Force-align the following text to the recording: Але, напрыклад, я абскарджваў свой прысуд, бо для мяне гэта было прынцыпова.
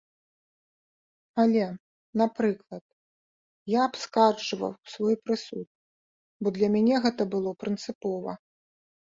Але, 1.43 1.65
напрыклад, 2.21 2.81
я 3.73 3.85
абскарджваў 3.91 4.73
свой 4.95 5.15
прысуд, 5.27 5.63
бо 6.41 6.47
для 6.57 6.69
мяне 6.79 6.95
гэта 7.07 7.23
было 7.37 7.51
прынцыпова. 7.67 8.31